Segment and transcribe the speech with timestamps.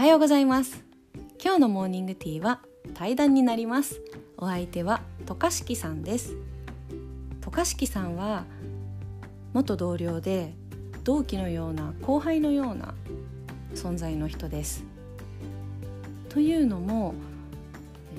[0.00, 0.82] はようございます。
[1.44, 2.60] 今日のモーニングティーは
[2.94, 4.00] 対談になります。
[4.38, 6.36] お相手は渡嘉敷さんです。
[7.42, 8.46] 渡嘉敷さんは
[9.52, 10.54] 元同僚で
[11.04, 12.94] 同期のような後輩のような
[13.74, 14.84] 存在の人です。
[16.30, 17.12] というのも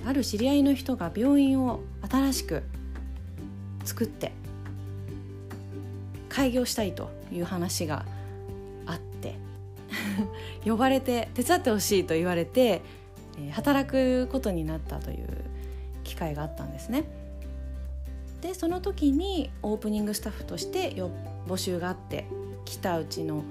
[0.05, 2.61] ある知り合いの人が病院を新しく
[3.85, 4.33] 作って
[6.29, 8.05] 開業したいという話が
[10.65, 12.81] 呼ばれて手伝ってほしいと言われて
[13.51, 15.27] 働くことになったという
[16.03, 17.05] 機会があったんですね。
[18.41, 20.95] でその時にオープニングスタッフとして
[21.47, 22.25] 募集があって
[22.65, 23.43] 来たうちの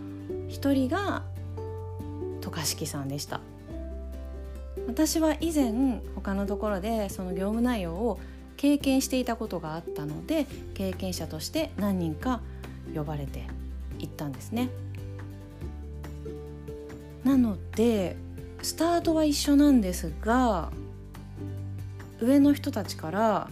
[0.48, 1.22] 一人が
[2.40, 3.40] 渡嘉敷さんでした
[4.88, 8.18] 私は以前他のところでその業務内容を
[8.56, 12.40] 経験していたことがあったので経験者として何人か
[12.94, 13.46] 呼ばれて
[13.98, 14.70] 行ったんですね
[17.24, 18.16] なので
[18.62, 20.70] スタートは一緒なんですが
[22.20, 23.48] 上の人たちから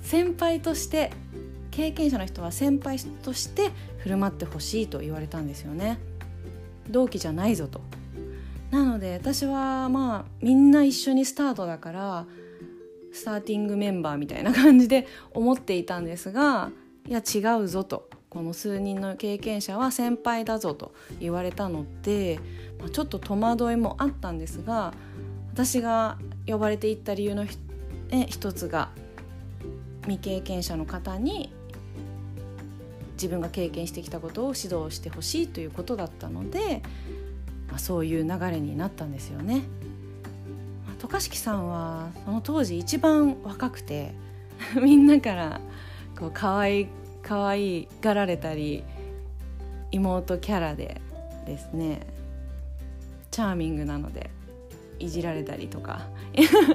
[0.00, 1.12] 先輩として
[1.70, 5.98] 経験者の人は先輩として振る舞ってほしいと言われたんですよね。
[6.88, 7.80] 同期じゃないぞと。
[8.70, 12.26] なので私はまあみんな一緒にスタートだから
[13.12, 16.70] スターティングメンバーみたいな感じで思っていたんですが
[17.08, 18.08] いや違うぞと。
[18.28, 22.40] この数人の経験者は先輩だぞと言われたので、
[22.78, 24.92] まあ、ちょっと戸惑いもあったんですが
[25.52, 27.46] 私が呼ばれていった理由の
[28.28, 28.90] 一つが
[30.02, 31.52] 未経験者の方に
[33.14, 36.82] 自分が経験してきたことを指導してほしいということだったので、
[37.68, 39.62] まあ、そういう流れになったんですよね。
[40.86, 44.14] まあ、渡嘉敷さんはその当時一番若くて
[44.80, 45.60] みんなから
[46.18, 46.88] こう可愛
[47.26, 48.84] 可愛がられたり
[49.90, 51.00] 妹キャラで
[51.44, 52.06] ですね
[53.32, 54.30] チャーミングなので
[55.00, 56.06] いじられたりとか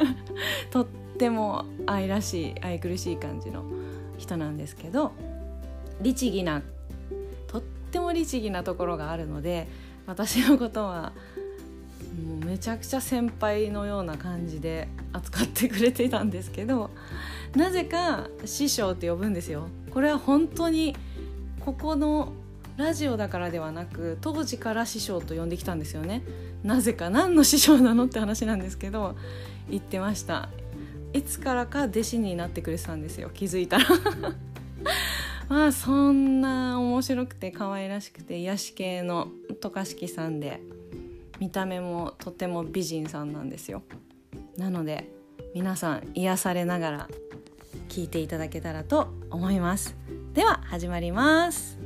[0.70, 0.88] とっ
[1.18, 3.64] ても愛らしい愛くるしい感じの
[4.18, 5.14] 人なんですけど
[6.02, 6.62] 律儀な
[7.48, 9.70] とっても律儀なところがあるので
[10.06, 11.14] 私のことは
[12.28, 16.90] もうめちゃくちゃ先輩のような感じで扱ってくれていたんですけど
[17.56, 19.70] なぜか師匠って呼ぶんですよ。
[19.94, 20.96] これは本当に
[21.60, 22.34] ここの
[22.78, 26.24] ラジオだからではなく当時から師匠と呼んできたんですよね。
[26.64, 29.16] なぜか何の師匠なのって話なんですけど
[29.70, 30.50] 言ってました。
[31.14, 33.30] いつからか弟子になってくれてたんですよ。
[33.34, 33.86] 気づいたら。
[35.50, 39.28] まあそんな面白くて可愛らしくて癒し系の
[39.60, 40.62] 渡嘉敷さんで
[41.40, 43.84] 見た目もとても美人さんなんですよ。
[44.58, 45.12] なので
[45.54, 47.10] 皆さん癒されながら
[47.92, 49.98] 聞いていただけたらと思います。
[50.34, 51.78] では始まります。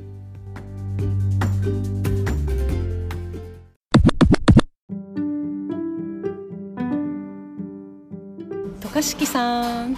[8.80, 9.96] 渡嘉敷さん。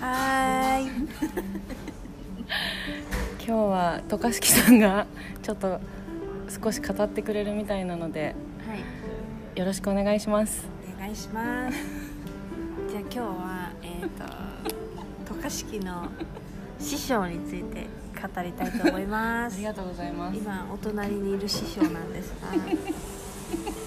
[0.00, 0.84] はい。
[3.36, 5.06] 今日は渡嘉敷さんが
[5.42, 5.82] ちょっと
[6.48, 8.34] 少し語ってくれるみたいなので
[8.66, 8.78] はい。
[9.58, 10.66] よろしくお願いします。
[10.96, 11.76] お願いします。
[12.88, 14.08] じゃあ今日はえっ、
[14.72, 14.79] と
[15.40, 16.08] 渡嘉敷の
[16.78, 20.36] 師匠について語りたいと思いまあすりがとうございます。
[20.36, 22.48] 今お隣にいる師匠なんですが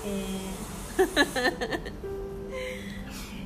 [0.04, 1.92] えー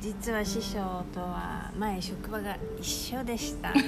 [0.00, 3.74] 実は師匠とは前職場が一緒でした。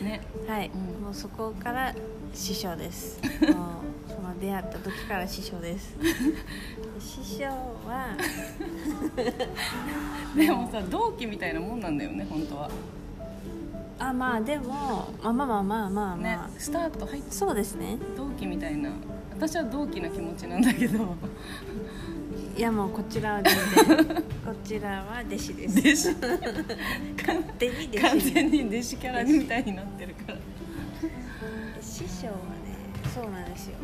[0.00, 0.20] ね。
[0.46, 1.02] はい、うん。
[1.02, 1.92] もうそこから
[2.32, 3.20] 師匠です。
[3.22, 3.52] もう
[4.08, 5.96] その出会った時から師匠です
[7.00, 8.16] 師匠は。
[10.36, 12.70] でもさ同期みたいなもんなんだよね本当は。
[13.98, 17.98] あまあでもまあまあまあまあまあまねあ、スタート入ってそうですね。
[18.16, 18.90] 同期みたいな。
[19.32, 21.16] 私は同期の気持ちなんだけど。
[22.56, 24.06] いやもうこちらは全然。
[24.44, 26.10] こちらは弟子です。
[26.10, 26.26] 弟子。
[27.26, 28.00] 勝手に弟子。
[28.00, 30.38] 完全に弟子キャラみたいになってるから。
[31.96, 32.76] 師匠はね
[33.14, 33.76] そうなんですよ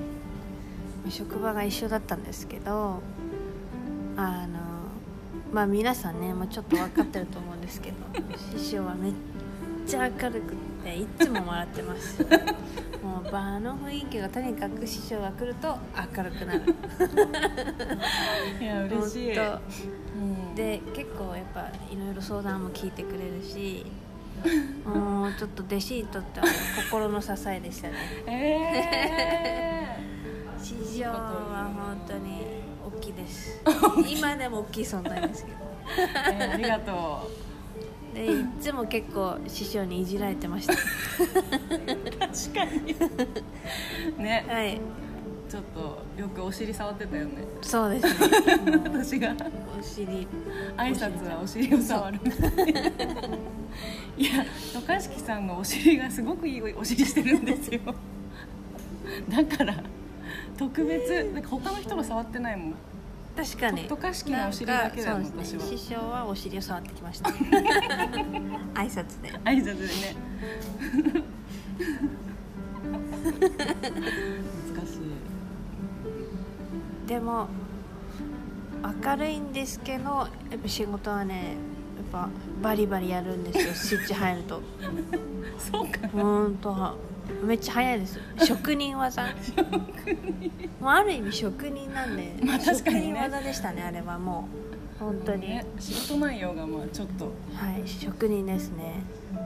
[1.10, 3.00] 職場が一緒だったんですけど
[4.16, 4.58] あの
[5.52, 7.96] まあ皆さんねもうちょっと分かってると思うんですけど
[8.56, 9.12] 師匠はめっ
[9.86, 12.22] ちゃ明るくっていつも笑ってます。
[13.02, 15.76] もう場の雰囲気がとにかく師匠が来ると
[16.16, 16.62] 明るくなる。
[18.60, 19.40] いや嬉しい、う
[20.18, 23.84] ん、で結構やっぱいろいろ相談も聞いてくれるし
[24.86, 26.46] もうちょっと弟子にとっては
[26.90, 27.94] 心の支えでしたね。
[28.26, 30.01] え
[30.92, 32.42] 師匠は本当に
[32.84, 33.62] 大きいです。
[34.06, 35.56] 今でも大きい存在ですけど。
[35.56, 35.62] ー
[36.34, 37.30] えーありがと
[38.14, 40.74] でいつも結構師匠にいじられてました。
[40.74, 42.94] う確かに。
[44.22, 44.44] ね。
[44.46, 44.78] はい。
[45.48, 47.44] ちょっとよくお尻触ってたよね。
[47.62, 48.12] そうですね。
[48.84, 49.34] 私が。
[49.78, 50.28] お尻。
[50.76, 52.20] 挨拶はお尻を触る。
[54.18, 54.44] いや
[54.74, 57.80] 渡嘉敷さんのお尻がすごくいいお尻してるんですよ。
[59.30, 59.82] だから
[60.56, 62.74] 特別なんか他の人が触ってないもん。
[63.36, 63.88] 確かに。
[63.88, 65.30] 渡嘉敷のお尻だけだよなんね。
[65.34, 67.30] 私師匠はお尻を触ってきました。
[68.74, 69.30] 挨拶で。
[69.44, 70.16] 挨拶でね。
[73.22, 74.96] 難し
[77.06, 77.08] い。
[77.08, 77.48] でも
[79.04, 81.56] 明るいんですけどやっぱ仕事はね
[82.12, 82.28] やっぱ
[82.60, 83.74] バリバリやるんですよ。
[83.74, 84.60] スイッチ入ると。
[85.58, 86.98] そうかほんと
[87.44, 88.18] めっちゃ早いです。
[88.44, 89.22] 職人技。
[90.80, 92.98] もうある意味職人なんで、まあ確かにね。
[93.00, 94.48] 職人技でしたねあれはも
[94.98, 94.98] う。
[94.98, 97.32] 本当に、ね仕事内容がまあちょっと。
[97.54, 99.02] はい職人ですね。
[99.32, 99.40] も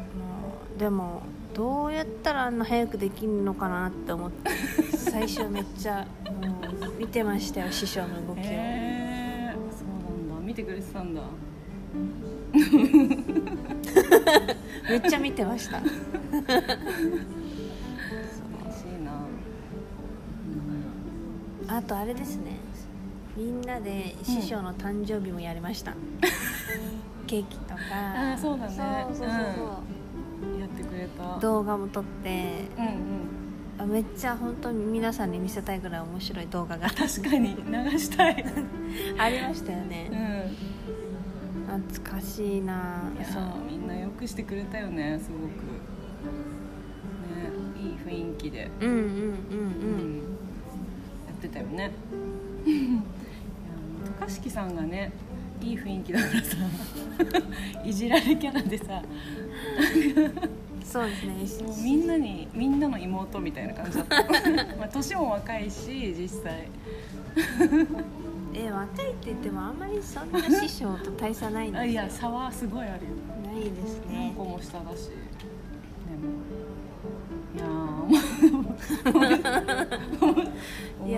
[0.76, 1.22] うでも
[1.54, 4.50] どうやったらあんな早くできるのかなって思って。
[4.96, 6.06] 最初めっちゃ
[6.42, 6.64] もう
[6.98, 10.46] 見てましたよ師匠の動きを、へえそうなんだ。
[10.46, 11.22] 見てくれてたんだ。
[14.88, 15.80] めっちゃ見てました
[21.76, 22.52] あとあれですね。
[23.36, 25.92] みんなで師匠の誕生日もやりました、
[27.26, 27.80] ケーキとか。
[27.92, 28.72] あーそうだね。
[29.12, 29.36] そうそうそう。
[29.56, 29.66] そう
[30.54, 31.38] うん、やってくれた。
[31.38, 32.64] 動画も撮って。
[32.78, 32.92] うんうん。
[33.78, 36.88] あめっちゃ本当に皆さんに見せたいぐらい面白い動画が。
[36.88, 37.54] 確かに。
[37.56, 37.62] 流
[37.98, 38.42] したい。
[39.18, 39.88] ありましたようん。
[39.90, 40.50] ね
[41.66, 43.02] 懐かしいな。
[43.30, 43.42] そう。
[43.70, 45.42] みんなよくしてくれたよねすごく。
[45.42, 45.50] ね
[47.78, 49.04] いい雰囲気で、うんうんうんうう
[50.06, 50.15] ん。
[50.15, 50.15] や
[51.46, 51.90] ってたよね。
[52.66, 53.00] いや
[54.20, 55.12] 渡嘉敷さんがね
[55.62, 56.56] いい雰囲気だからさ
[57.84, 59.02] いじられキャラでさ
[60.84, 61.74] そうですね。
[61.82, 64.22] みんなにみんなの妹みたいな感じだった。
[64.76, 66.68] まあ年も若いし実際。
[68.54, 73.10] え若いって言ってもあんまりそんな師匠と大差ないんですよあいや差はすごいあるよ。
[73.44, 75.10] ないです何ね個も下だし。
[75.10, 76.46] でも。
[77.56, 77.66] いや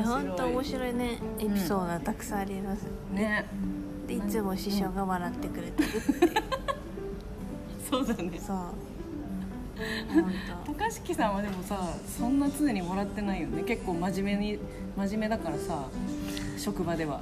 [0.09, 1.19] 本当面い白いね。
[1.39, 3.47] エピソードがたくさんあります、ね。
[4.07, 6.33] でいつも師匠が笑ってくれてるっていう、
[7.91, 8.39] そうだね。
[8.39, 8.57] そう。
[10.67, 11.79] 本高敷さんはでもさ
[12.19, 13.63] そんな常にもらってないよね。
[13.63, 14.59] 結構真面目に
[14.97, 15.85] 真面目だからさ
[16.57, 17.21] 職場では。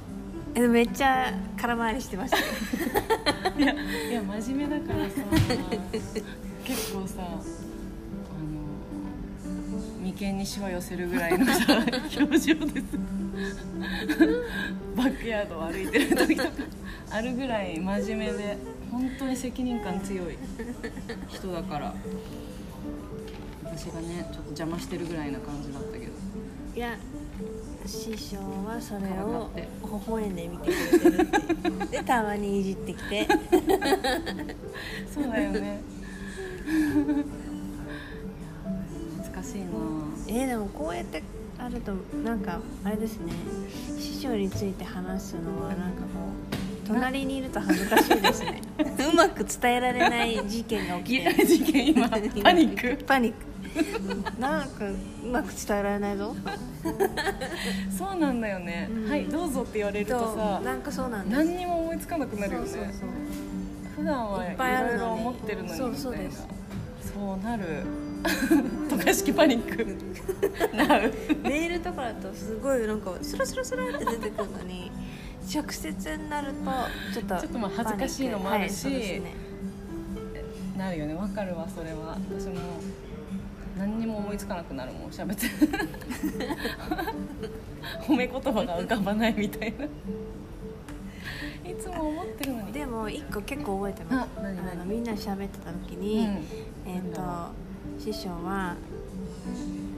[0.55, 2.37] 当えめっちゃ空回りしてました。
[2.37, 2.43] よ
[3.59, 5.15] いやいや真面目だからさ
[6.63, 7.21] 結構さ
[10.07, 11.51] 眉間にしわ寄せるぐらいのさ
[12.17, 12.85] 表情です。
[14.95, 16.49] バックヤードを歩いてる時とか。
[17.09, 18.57] あるぐらい真面目で
[18.89, 20.37] 本当に責任感強い
[21.27, 21.93] 人だから。
[23.63, 26.11] 私がねちょっと邪魔してるぐらいな感じだったけど。
[26.75, 26.95] いや
[27.85, 29.61] 師匠はそれ体を微
[30.07, 33.27] 笑んで見てくれてるってでたまにいじってきて。
[35.13, 35.81] そうだよね
[39.47, 39.67] しいな。
[40.27, 41.23] えーでもこうやって
[41.57, 43.31] あるとなんかあれですね。
[43.97, 46.57] 師匠について話すのはなんかもう
[46.87, 48.61] 隣にいると恥ずかしいですね。
[49.11, 53.03] うまく伝えられない事件が起きてー事件今 パニック。
[53.05, 53.47] パニック。
[54.39, 56.35] なんかうまく伝えられないぞ。
[57.97, 59.09] そうなんだよね、うん。
[59.09, 62.67] はいどうぞって言われるととさなんかそうなん何にも思いつかなくなるよね。
[62.67, 63.09] そうそうそう。
[63.97, 65.69] 普段はいいっぱいあろいろるのに思ってるのに。
[65.77, 67.63] そうそうなる
[68.89, 69.85] 渡嘉敷パニック。
[70.75, 74.91] なるメールとかだとすごいなんかスラスラスラって出てくるのに
[75.53, 76.71] 直接になると
[77.13, 78.85] ちょっと ちょっとまあ恥ずかしいのもあるし。
[78.85, 79.33] はいね。
[80.77, 81.13] なるよね。
[81.15, 82.17] わかるわそれは。
[82.29, 82.53] 私も
[83.77, 85.47] 何にも思いつかなくなるもん喋って。
[88.01, 89.85] 褒め言葉が浮かばないみたいな。
[89.85, 89.89] い
[91.79, 92.71] つも思ってるのに。
[92.73, 94.29] でも一個結構覚えてます。
[94.37, 94.55] あ何？
[94.57, 96.45] 何あのみんなで喋ってた時うに、ん。
[96.85, 97.66] えっ、なんだろと
[97.99, 98.75] 師匠は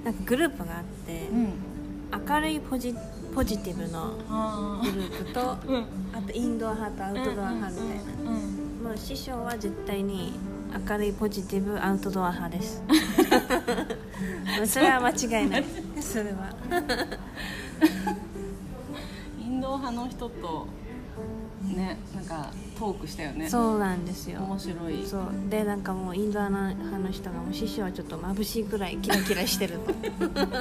[0.04, 1.54] なんかグループがあって、うん
[2.12, 2.96] 明るいポジ
[3.36, 5.58] ポジティブのあグループとあ
[6.26, 10.34] とインドア派とアウトドア派みたいな、もう師匠は絶対に
[10.90, 12.84] 明るいポジティブアウトドア派です。
[14.66, 15.66] それは間違いない。
[16.02, 16.56] それは。
[19.40, 20.68] インド派の人と
[21.76, 23.50] ねなんかトークしたよね。
[23.50, 24.42] そうなんですよ。
[24.42, 25.06] 面白い。
[25.06, 25.24] そう。
[25.50, 29.94] でなんかもうインドア派の人がもう師匠はちょっと眩しいくらいキラキラしてると。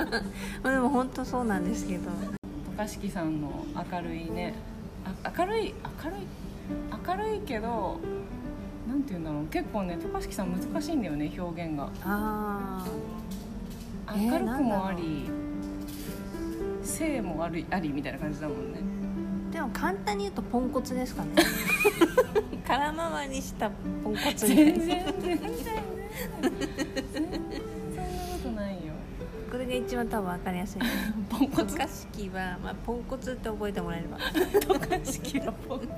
[0.62, 2.10] まあでも本当そうなんですけど。
[2.76, 4.54] 渡嘉敷さんの明るいね。
[5.04, 5.74] あ明るい
[6.04, 6.20] 明るい
[7.06, 8.00] 明るいけど
[8.88, 9.46] なんて言うんだろう。
[9.46, 11.90] 結構ね渡嘉敷さん難しいんだよね表現が。
[12.04, 12.84] あ
[14.08, 14.30] えー。
[14.30, 15.30] 明るくもあり、
[16.82, 18.87] 性もありありみたいな感じだもんね
[19.52, 21.30] でも簡単に言うとポンコツですかね。
[22.66, 23.70] 空回りした
[24.04, 25.74] ポンコツ全然全然全然。
[27.12, 28.92] そんなことないよ。
[29.50, 30.80] これが一番多分分かりやすい。
[31.30, 31.76] ポンコツ。
[31.76, 34.18] 渡嘉敷は、まあ、ポンコツって覚えてもらえれば。
[34.78, 35.92] 渡嘉敷はポンコツ。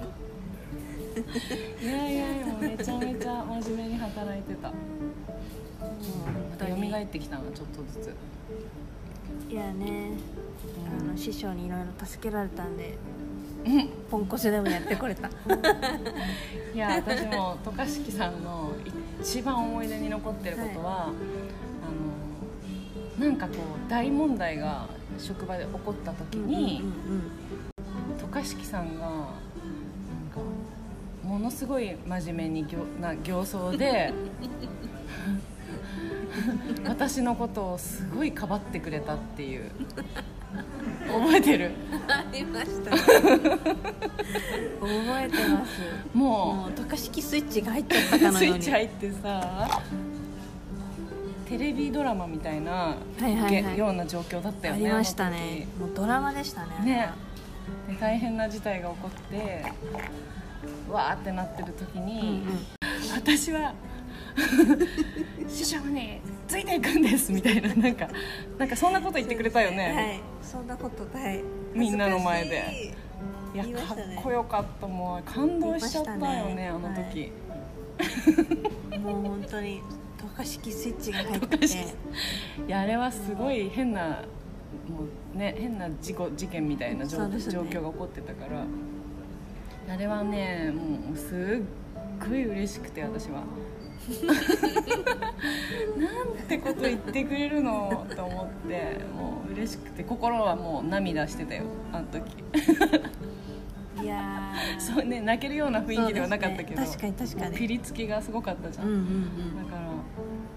[1.84, 4.68] いやいやいやもうめちゃめちゃ真面目に働いてた。
[4.68, 4.74] ま
[6.56, 8.14] た蘇ってきたなちょっとずつ。
[9.52, 10.12] いやね。
[10.88, 13.19] あの師匠にいろいろ助けられたんでうん
[14.10, 15.28] ポンコツでもやってこれた。
[16.74, 18.72] いや私も渡嘉敷さんの
[19.20, 21.08] 一番思い出に残ってることは、
[23.18, 24.86] あのなんかこう大問題が
[25.18, 26.82] 職場で起こった時に、
[28.18, 29.26] 渡嘉敷さんがなんか
[31.22, 34.12] ものすごい真面目にぎょな形相で
[36.86, 39.70] 私のことをすごいかばってくれたっていう
[41.12, 41.70] 覚えてる。
[41.92, 42.90] うんありました。
[42.90, 42.98] ね
[44.80, 45.80] 覚えてます。
[46.14, 48.60] ももう渡嘉敷スイッチが入っちゃったうスイかのように。
[48.60, 49.80] ッチ入ってさ
[51.48, 53.74] テレビドラマみたいな、はいはいはい。
[53.74, 55.66] げような状況だったよねありましたね。
[55.78, 57.10] もうドラマでしたねね。
[57.88, 59.64] で大変な事態が起こって
[60.88, 62.42] わーってなってる時うんに、
[63.14, 63.74] 私は
[65.48, 68.08] 師匠についていくんですみたいななんか
[68.58, 71.40] なんかそんなこと言ってくれたようんね、はいそんなことない。
[71.74, 72.92] みんなの前で。
[73.54, 73.56] い。
[73.56, 74.86] いやかっこよかった。
[74.88, 77.32] もう感動しちゃったよね言いあのましたね。
[78.90, 79.80] 時、もう本当に
[80.18, 81.78] 渡嘉敷スイッチが入って渡嘉敷
[82.66, 84.24] いやあれはすごい変な
[84.88, 85.04] も
[85.34, 87.38] うね変な事故事件みたいな状,、ね。
[87.38, 88.64] 状況が起こってたから。
[89.94, 93.44] あれはねもうすっごい嬉しくて私は
[95.96, 98.06] なんてこと言ってくれるの？
[98.16, 102.32] と思ってもう嬉しくて心はもう涙してたよあの時。
[104.02, 104.80] いやー。
[104.80, 106.86] そうね泣けるような雰囲気ではなかったけど、ね。
[106.86, 107.56] 確かに確かに。
[107.56, 109.82] ピリつきがすごかったじゃん、うんうんだから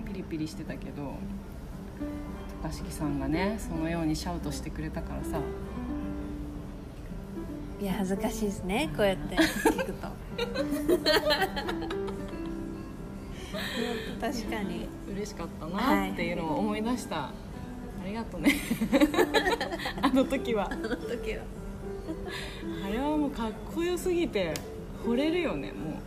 [0.07, 1.15] ピリピリしてたけど
[2.61, 5.37] 高敷さんがねそのようにシャウトしてくれたからさ。
[5.37, 5.43] うん
[7.81, 10.07] いや恥ずかしいですねこうやって聞くと
[14.23, 14.87] 確かに。
[15.13, 17.31] 嬉しかったなっていうのを思い出した、あ
[18.05, 18.55] りがとね。
[20.01, 20.71] あの時は。
[20.71, 21.43] あの時は。
[22.85, 24.53] あれはもうかっこよすぎて
[25.05, 25.99] 惚れるよねも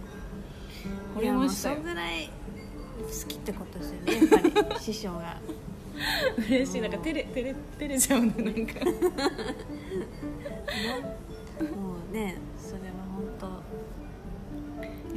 [1.17, 1.21] う。
[1.21, 1.77] 惚れましたよ。
[1.77, 2.31] そんぐらい
[3.03, 4.29] 好きってことですよねやっ
[4.65, 5.39] ぱり師匠が。
[6.49, 6.81] 嬉しい。
[6.81, 8.81] なんか照れ照れ照れちゃうねなんか。
[11.61, 12.39] もうね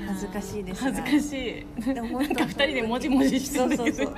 [0.09, 1.93] 恥ずかしいですが恥ずかしい。
[1.93, 3.97] でも本当なんか二人でもじもじしてるんだけど。
[3.97, 4.15] そうそう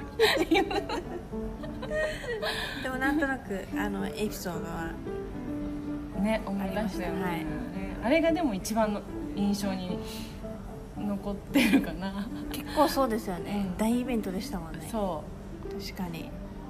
[2.83, 4.91] でもなんとなくあのエピソードは。
[6.21, 7.31] ね思い出したよね、はい。
[7.39, 7.45] ね。
[8.03, 9.01] あれがでも一番の
[9.35, 9.97] 印象に
[10.97, 12.27] 残ってるかな。
[12.51, 13.77] 結構そうですよね、うん。
[13.77, 14.87] 大イベントでしたもんね。
[14.91, 15.23] そ
[15.79, 16.29] 確かに。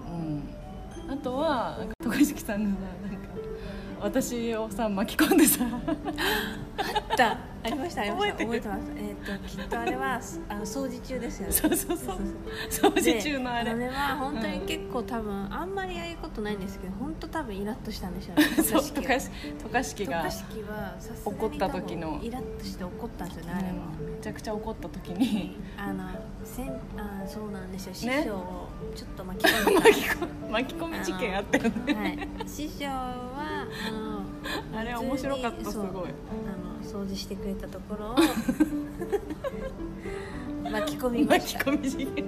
[0.10, 3.28] う、うん、あとはなんか徳敷さんがさなんか
[4.02, 5.66] 私をさ巻き込んでさ
[7.22, 7.52] あった。
[7.64, 8.38] ありましたありました。
[8.38, 8.82] 覚えてます。
[8.96, 11.54] えっ、ときっとあれはあの掃除中ですよね。
[11.54, 12.18] そうそうそう。
[12.70, 13.66] 掃除中のあれ。
[13.66, 18.46] であれは本当に結構多分あんまりああいうことないんですけど本当多分イラッとしたんでしょうね。
[18.64, 22.20] そう渡嘉敷が渡嘉敷は怒った時の。
[22.24, 23.74] イラッとして怒ったんですよねあれは、
[24.06, 25.58] うんめちゃくちゃ怒った時に。
[25.78, 26.04] あの
[26.44, 27.94] せんあそうなんですよ。
[27.94, 29.90] 師ね匠をちょっと巻き込んで、
[30.52, 31.94] 巻き込み事件あったよね。
[31.94, 35.88] はい、師匠はあのあれ面白かったすごい。
[35.88, 36.10] あの
[36.92, 38.16] 掃除してくれたところを
[40.70, 42.26] 巻き込みま巻き込み事件。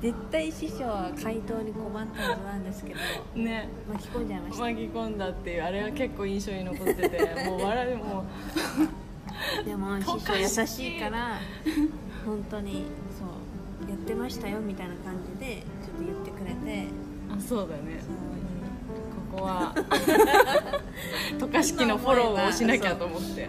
[0.00, 3.00] 絶対師匠は回答に困ったはずなんですけど
[3.42, 3.68] ね。
[3.92, 4.62] 巻き込んじゃいました。
[4.62, 8.24] 巻き込んだっていうあれは結構印象に残っててもう笑いも
[9.64, 11.40] でも師匠優しいから
[12.24, 12.84] 本当に
[13.18, 16.86] そうやってましたよみたいな感じでちょっと言ってくれて。
[17.36, 18.00] あそうだね。
[18.00, 18.14] そう
[19.38, 19.74] ここは。
[21.38, 23.48] 渡嘉敷のフォローをしなきゃと思って。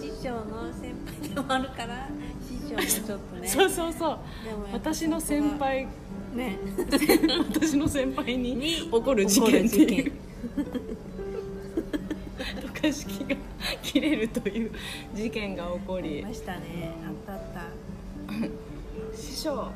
[0.00, 2.08] 師匠の先輩でもあるから
[2.46, 3.48] 師匠もちょっとね。
[3.48, 4.18] そうそうそう。
[4.72, 5.86] 私の先輩
[6.34, 6.58] ね。
[7.50, 10.12] 私の先輩にに起こる事件っていう。
[12.72, 13.36] 渡嘉敷が
[13.82, 14.72] 切れるという
[15.14, 16.94] 事件が起こりましたね。
[17.06, 19.16] あったあった。
[19.16, 19.70] 師匠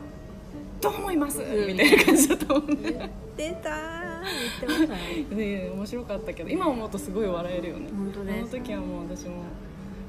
[0.84, 2.70] どう思いますみたいな感じだと思う。
[2.70, 4.94] んで言ってた言ってました。
[5.34, 7.88] ねね面白かったけど今思うとすごい笑えるよね。
[7.96, 9.44] 本当ですあの時はもう私も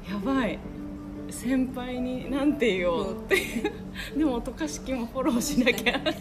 [0.10, 0.60] やばい。
[1.30, 3.38] 先輩になんて言おうって。
[4.18, 5.94] でも渡嘉敷もフォローしなきゃ。
[5.94, 6.14] やば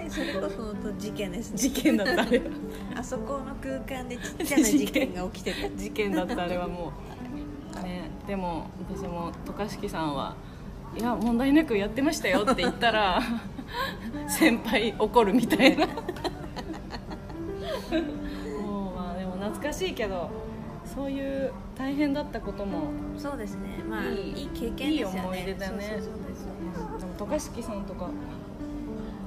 [0.00, 0.08] い。
[0.08, 1.58] それこそ本当事件ですね。
[1.58, 2.44] 事件だったあれは。
[2.94, 5.68] あそこの空間でちっちゃな事件が起きてた。
[5.70, 6.92] 事件だったあれはも
[7.76, 7.82] う。
[7.82, 10.36] ねでも私も渡嘉敷さんは
[10.96, 13.20] いや問題なくやってましたよって言ったら
[14.28, 15.86] 先輩怒るみたいな。
[15.86, 15.92] も
[18.92, 20.30] うまあでも懐かしいけど
[20.84, 23.82] そういう大変だったこともそうですね。
[23.88, 25.14] まあいい経験ですよね。
[25.14, 25.82] いい思い出だね。
[25.82, 26.08] そうです
[26.44, 26.48] そ
[26.96, 28.08] うでも渡嘉敷さんとか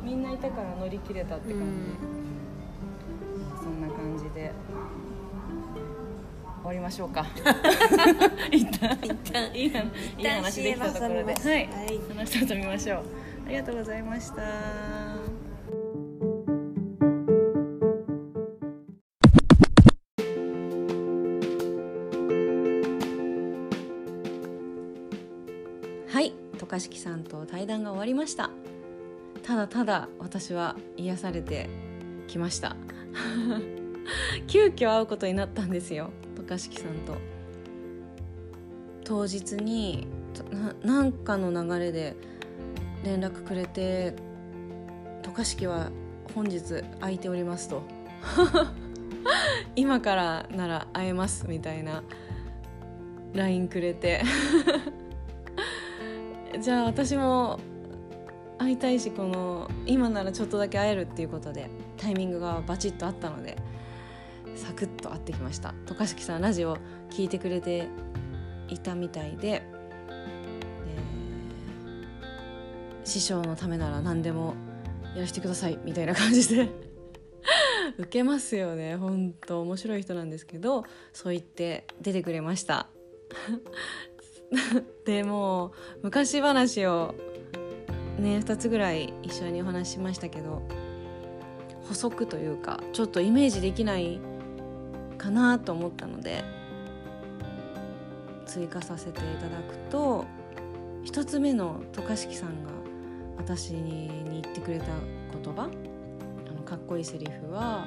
[0.03, 3.63] みんないたから乗り切れたってう感じ、ん。
[3.63, 4.51] そんな感じで
[6.63, 7.25] 終わりましょうか。
[8.49, 11.67] 一旦一旦いい話いい話できたところで、はい、はい。
[12.15, 13.03] 話したとみましょう。
[13.47, 14.41] ありがとうございました。
[26.07, 26.33] はい。
[26.57, 28.49] 渡嘉敷さんと対談が終わりました。
[29.43, 31.69] ただただ私は癒されて
[32.27, 32.77] きました。
[34.47, 36.11] 急遽会うことになったんですよ
[36.43, 37.15] 渡嘉敷さんと。
[39.05, 40.07] 当日に
[40.83, 42.15] なんかの流れで
[43.03, 44.15] 連絡くれて
[45.23, 45.91] 「渡嘉敷は
[46.33, 47.81] 本日空いております」と
[49.75, 52.03] 「今からなら会えます」みたいな
[53.33, 54.21] LINE くれて。
[56.61, 57.59] じゃあ私も
[58.59, 63.57] 会いたいしこの今ならちょっとだけ会えるっていうことでタイミングがバチッとあったので。
[64.63, 65.73] サクッと会ってきました。
[65.85, 66.77] 渡嘉敷さんラジオ
[67.09, 67.89] 聞いてくれて
[68.69, 69.41] いたみたいで。
[69.41, 69.63] で
[73.03, 74.53] 師匠のためなら何でも
[75.15, 76.69] やらせてくださいみたいな感じで。
[77.99, 78.95] 受けますよね。
[78.95, 82.87] 本当面白い人なんですけどそう言って出てくれました。
[85.05, 87.15] でも昔話を
[88.17, 90.61] ね2つぐらい一緒にお話ししましたけど
[91.81, 94.21] 補足というかちょっとイメージできない
[95.23, 96.43] かなと思ったので
[98.45, 100.25] 追加させていただくと
[101.05, 102.71] 一つ目の渡嘉敷さんが
[103.37, 104.85] 私に言ってくれた
[105.31, 107.85] 言葉あのかっこいいセリフは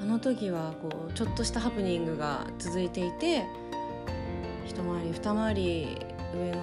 [0.00, 3.44] あの時はこうちょっとしたハプニングが続いていて
[4.64, 5.98] 一回り二回り
[6.34, 6.62] 上の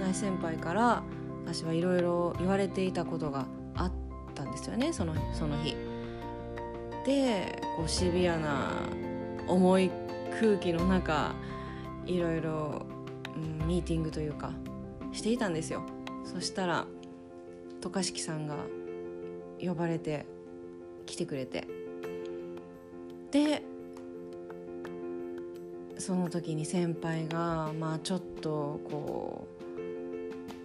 [0.00, 1.02] 大先輩から
[1.44, 3.92] 私はいろいろ言われていたことがあっ
[4.34, 5.89] たんですよねそのその日。
[7.04, 8.88] でこうシビアな
[9.46, 9.90] 重い
[10.40, 11.34] 空気の中
[12.06, 12.86] いろいろ、
[13.36, 14.52] うん、ミーティングというか
[15.12, 15.82] していたんですよ
[16.24, 16.86] そしたら
[17.80, 18.56] 渡嘉敷さんが
[19.60, 20.26] 呼ばれて
[21.06, 21.66] 来てくれて
[23.30, 23.62] で
[25.98, 29.46] その時に先輩がまあちょっとこ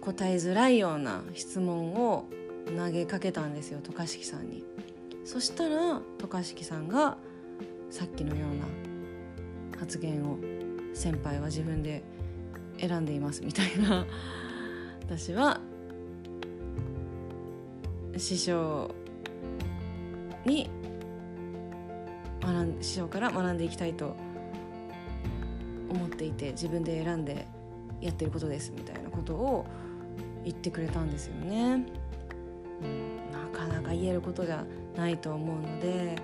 [0.00, 2.26] 答えづらいような質問を
[2.76, 4.64] 投げかけたんですよ渡嘉敷さんに。
[5.26, 7.16] そしたら渡嘉敷さんが
[7.90, 8.64] さっきのような
[9.80, 10.38] 発言を
[10.94, 12.04] 先輩は自分で
[12.78, 14.06] 選んでいますみたいな
[15.02, 15.60] 私は
[18.16, 18.94] 師匠
[20.44, 20.70] に
[22.40, 24.14] 学ん師匠から学んでいきたいと
[25.90, 27.48] 思っていて自分で選んで
[28.00, 29.66] やってることですみたいなことを
[30.44, 31.84] 言ってくれたんですよね。
[33.32, 34.64] なかなか言えることじゃ
[34.96, 36.16] ないと思うので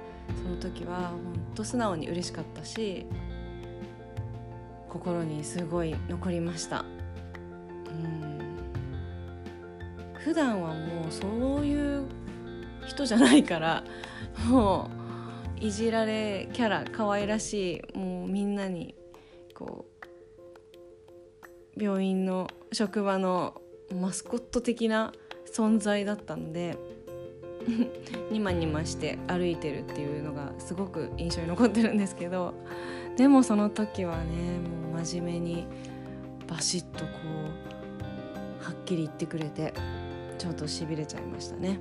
[0.43, 1.21] その時は本
[1.55, 3.07] 当素直に嬉しかったし
[4.88, 6.85] 心にすごい残りました。
[7.87, 8.59] うん。
[10.15, 11.27] 普段はもうそ
[11.61, 12.07] ういう
[12.87, 13.85] 人じゃないから
[14.49, 14.91] も
[15.61, 18.95] ういじられキャラ可愛らしいもうみんなに
[19.55, 19.87] こ
[21.77, 23.61] う病院の職場の
[23.95, 25.12] マスコット的な
[25.53, 26.77] 存在だったので
[28.31, 32.55] ニマニマして歩いてるっていうのがすごく印象に残ってるんですけど
[33.17, 34.59] でもその時はね
[34.93, 35.67] もう真面目に
[36.49, 37.11] バシッとこ
[38.61, 39.75] うはっきり言ってくれて
[40.38, 41.79] ちょっとしびれちゃいましたね。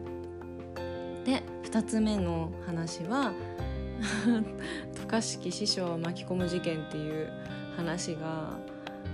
[1.25, 3.34] で2つ目の話は
[4.93, 7.29] 渡嘉敷師匠を巻き込む事件っていう
[7.77, 8.57] 話が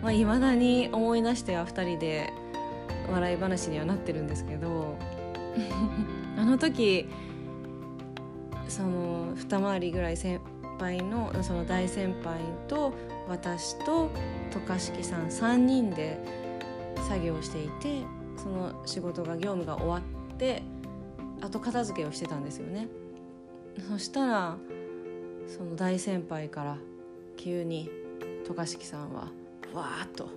[0.02, 2.32] いまあ、未だに思い出しては2人で
[3.12, 4.96] 笑い話にはなってるんですけど
[6.38, 7.08] あの時
[8.68, 10.40] その二回りぐらい先
[10.80, 12.94] 輩のその大先輩と
[13.28, 14.10] 私と
[14.52, 16.20] 渡嘉敷さん3人で
[17.08, 18.04] 作業していて
[18.38, 20.62] その仕事が業務が終わって
[21.42, 22.88] 後片付けをしてたんですよね。
[23.90, 24.58] そしたら
[25.48, 26.78] その大先輩から
[27.36, 27.90] 急に
[28.46, 29.32] 渡嘉敷さんは
[29.74, 30.30] わーっと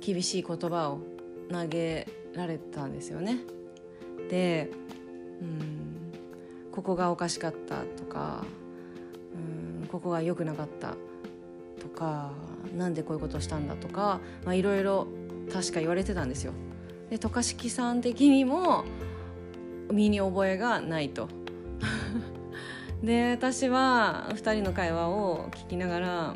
[0.00, 1.00] 厳しい言葉を
[1.50, 3.38] 投げられたんですよね。
[4.28, 4.70] で
[5.40, 6.12] うん
[6.72, 8.44] ここがおかしかったとか
[9.82, 10.94] うんここが良くなかった
[11.80, 12.32] とか
[12.76, 15.08] なんでこういうことをしたんだとかいろいろ
[15.52, 16.52] 確か言われてたんですよ。
[17.10, 18.84] で渡嘉敷さん的にも
[19.90, 21.28] 身に覚えがないと。
[23.02, 26.34] で私は2人の会話を聞きながらま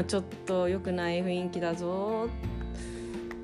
[0.06, 2.28] ちょっと良くない雰囲気だぞ。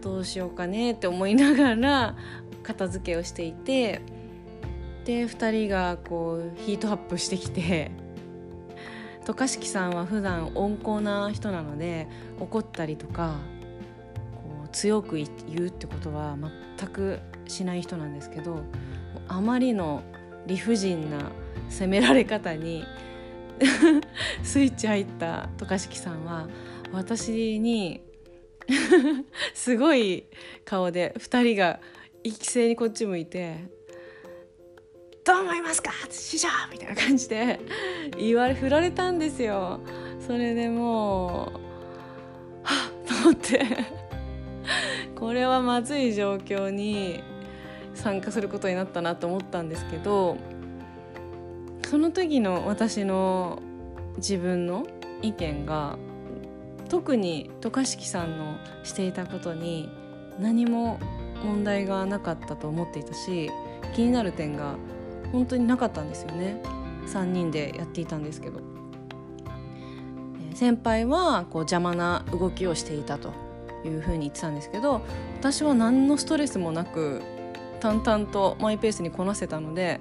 [0.02, 2.16] どうしようかねって思いながら
[2.62, 4.00] 片付けをしていて。
[5.04, 7.90] で2人がこうヒートアップしてきて。
[9.24, 12.08] 渡嘉敷さんは普段温厚な人なので
[12.40, 13.36] 怒ったりとか
[14.34, 15.26] こう強く言
[15.58, 16.36] うってことは
[16.78, 18.64] 全くしない人なんですけど
[19.28, 20.02] あまりの
[20.46, 21.18] 理不尽な
[21.68, 22.84] 責められ方に
[24.42, 26.48] スイッチ入った渡嘉敷さんは
[26.92, 28.02] 私に
[29.54, 30.24] すごい
[30.64, 31.80] 顔で2人が
[32.22, 33.56] 一斉にこっち向いて
[35.24, 35.92] 「どう思いますか？
[36.10, 37.60] 師匠!」みたいな感じで
[38.18, 39.80] 言われ振られたんですよ。
[40.26, 41.60] それでもう
[42.62, 43.66] はっと思って
[45.16, 47.22] これはまずい状況に
[47.94, 50.36] 参加することになったなと思ったんですけど
[51.90, 53.60] その時の私の
[54.18, 54.86] 自分の
[55.22, 55.98] 意見が
[56.88, 59.88] 特に渡嘉敷さんのしていたことに
[60.38, 61.00] 何も
[61.42, 63.50] 問題がなかったと思っていたし
[63.92, 64.76] 気になる点が
[65.32, 66.62] 本当になかったんですよね。
[67.08, 68.60] 3人でやっていたんですけど。
[70.54, 73.32] 先輩はこう邪魔な動きをしていたと
[73.84, 75.00] いうふうに言ってたんですけど
[75.40, 77.22] 私は何のストレスもなく
[77.80, 80.00] 淡々とマイペースにこなせたので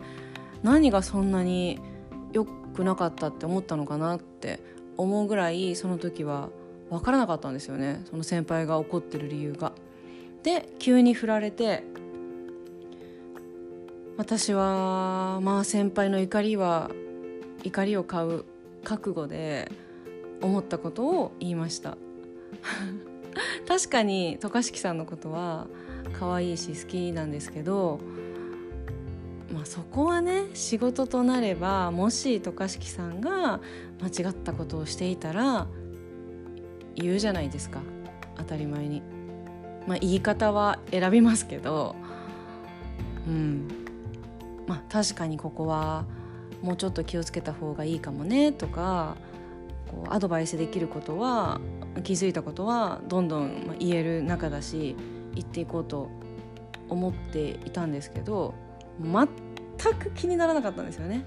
[0.63, 1.79] 何がそんなに
[2.31, 4.59] 良くなかったって思ったのかなって
[4.97, 6.49] 思うぐらいその時は
[6.89, 9.73] 分からなかったんですよねその先輩が怒ってる理由が。
[10.43, 11.83] で急に振られて
[14.17, 16.89] 私はまあ先輩の怒りは
[17.63, 18.45] 怒りを買う
[18.83, 19.71] 覚悟で
[20.41, 21.97] 思ったことを言いました
[23.67, 25.67] 確かに渡嘉敷さんのことは
[26.13, 27.99] 可愛いし好きなんですけど
[29.53, 33.59] まあそこはね仕事となればもし渡嘉敷さんが
[34.01, 35.67] 間違ったことをしていたら
[36.95, 37.81] 言うじゃないですか。
[38.37, 39.01] 当たり前に。
[39.87, 41.95] まあ、言い方は選びますけど。
[43.27, 43.67] うん。
[44.67, 46.05] まあ確かにここは
[46.61, 49.15] もうちょっと気をつけた方がいいかもねとか
[49.89, 51.59] こうアドバイスできることは
[52.03, 54.95] 気づいたことはどんどん言える中だし
[55.33, 56.09] 言っていこうと
[56.89, 58.53] 思っていたんですけど
[59.01, 59.27] 全
[59.95, 61.25] く気にならなかったんですよね。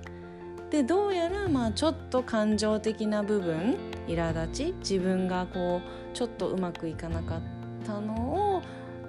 [0.71, 3.77] でどうやらまあちょっと感情的な部分
[4.09, 7.43] 苛立ち自分がこうちょっとうまくいかなかっ
[7.85, 8.63] たのを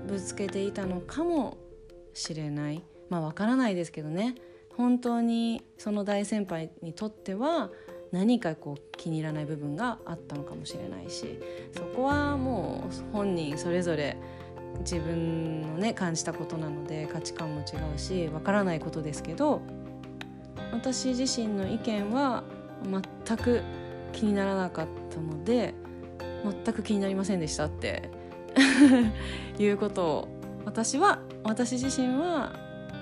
[0.05, 1.57] ぶつけていたのかも
[2.13, 4.35] しれないまあわからないですけどね
[4.75, 7.71] 本当にその大先輩にとっては
[8.11, 11.39] 何かこう気に入らない部分があったのかもしれないし
[11.71, 14.17] そこはもう本人それぞれ
[14.79, 17.63] 自分のね感じたことなので価値観も違
[17.95, 19.61] うしわからないことですけど
[20.71, 22.43] 私自身の意見は
[23.25, 23.61] 全く
[24.11, 25.73] 気にならなかったので
[26.43, 28.09] 全く気になりませんでしたって
[29.57, 30.27] いうことを
[30.65, 32.53] 私は私自身は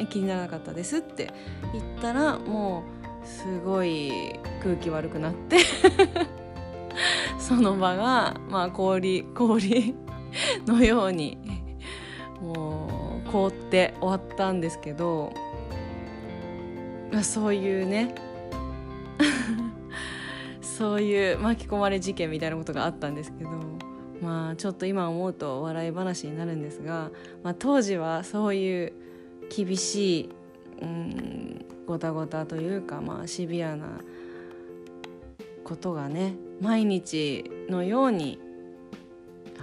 [0.10, 1.31] 気にならなかったですって
[1.73, 2.84] 言ったらも
[3.23, 5.57] うすごい空気悪くなって
[7.39, 9.95] その場がまあ氷氷
[10.65, 11.38] のように
[12.41, 15.32] もう凍って終わったんですけど
[17.23, 18.15] そういうね
[20.62, 23.49] そういう巻き込まれ事件みたいなことがあったんですけど
[24.21, 27.12] まあちょっと今思うと笑い話になるんですが、
[27.43, 28.93] まあ、当時はそういう
[29.56, 30.30] 厳しい、
[30.82, 33.99] うん、ごたごたというか、まあ、シビアな
[35.63, 38.39] ことがね毎日のように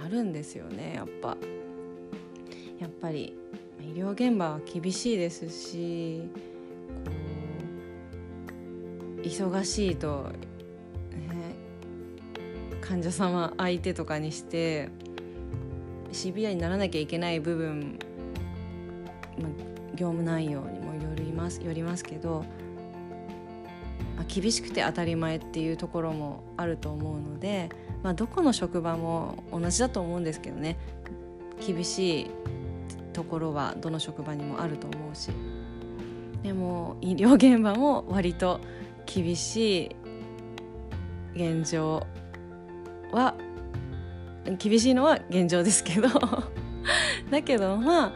[0.03, 1.35] あるんですよねやっぱ。
[2.79, 3.37] やっぱり
[3.81, 6.29] 医療現場は厳しいですし
[9.21, 10.31] 忙しいと、
[11.11, 11.55] ね、
[12.79, 14.89] 患者様相手とかにして
[16.11, 17.99] シビアにならなきゃいけない部分、
[19.37, 19.49] ま、
[19.95, 22.45] 業務内容にもよりますよりますけど、
[24.17, 27.69] ま、厳しくて当たり前っていうところもあると思うので、
[28.03, 30.77] ま、どこの職場も同じだと思うんですけどね。
[31.65, 32.31] 厳しい
[33.19, 35.29] ところはどの職場にもあると思うし
[36.41, 38.61] でも医療現場も割と
[39.05, 39.91] 厳し
[41.35, 42.07] い現状
[43.11, 43.35] は
[44.57, 46.07] 厳しいのは現状ですけど
[47.29, 48.13] だけどまあ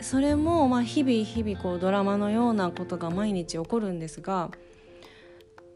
[0.00, 4.50] それもまあ日々日々こうドラマのようなことが毎日起こるんですが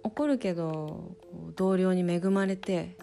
[0.03, 1.14] 起こるけど
[1.55, 2.97] 同僚に恵まれて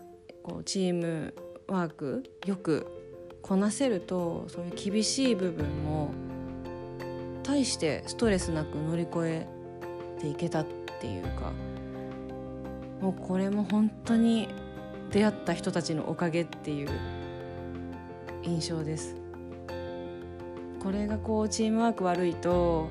[0.44, 1.34] こうチーム
[1.70, 3.01] ワークよく
[3.42, 6.12] こなせるとそういう厳しい部分も
[7.44, 9.48] 大してストレスなく乗り越え
[10.20, 10.66] ていけたっ
[11.00, 11.52] ていうか
[13.02, 14.48] もうこれも本当に
[15.12, 16.90] 出会った人たちのおかげっていう
[18.44, 19.16] 印象です。
[20.82, 22.90] これがこうチームワーク悪いと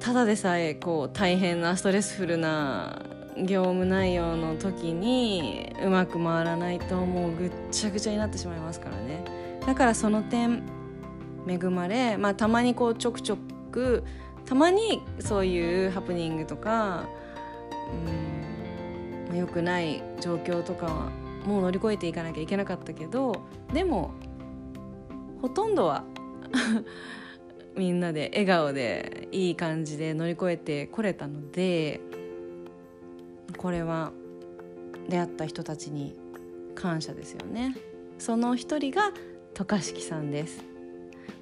[0.00, 3.05] ただでさえこう大変なストレスフルな
[3.44, 9.24] 業務内容の時にうまく回らないともうぐっちゃぐちゃになってしまいますからね。
[9.66, 10.62] だからその点
[11.46, 13.36] 恵まれ、まあ、たまにこうちょくちょ
[13.70, 14.04] く
[14.44, 17.08] たまにそういうハプニングとか
[17.92, 21.10] うん、まあ、良くない状況とかは
[21.46, 24.12] もう乗り越えていかなきゃいけなかったけどでも
[25.40, 26.04] ほとんどは
[27.76, 32.00] みんなで笑顔でいい感じで乗り越えてこれたので
[33.56, 34.12] これは
[35.08, 36.18] 出会った人たちに
[36.74, 37.76] 感謝ですよね。
[38.18, 39.12] その一人が
[39.54, 40.64] 渡嘉敷さんです。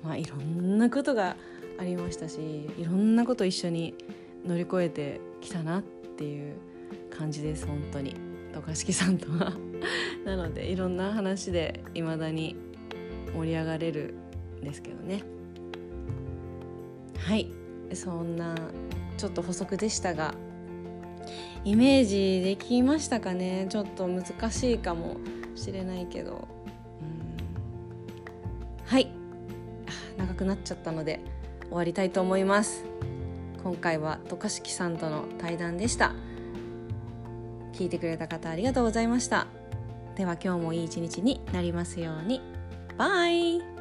[0.02, 1.36] まあいろんなことが
[1.78, 3.94] ありましたしいろんなこと一緒に
[4.46, 6.56] 乗り越えてきたなっていう
[7.10, 8.14] 感じです本当に。
[8.52, 9.52] 渡嘉敷さんとは。
[10.24, 12.56] なのでいろんな話でいまだに
[13.34, 14.14] 盛り上がれる
[14.60, 15.22] んですけどね。
[17.18, 17.50] はい。
[17.92, 18.54] そんな
[19.16, 20.34] ちょっと補足でしたが
[21.64, 23.66] イメージできましたかね？
[23.70, 25.16] ちょっと難しいかも
[25.54, 26.46] しれないけど。
[28.84, 29.08] はい。
[30.18, 31.20] 長くなっちゃったので
[31.68, 32.84] 終わりたいと思います。
[33.62, 36.12] 今回は渡嘉敷さんとの対談でした。
[37.72, 39.46] 聞いてくれた方ありがとうございました。
[40.16, 42.42] では今日もいい一日になりますように。
[42.98, 43.73] バイ。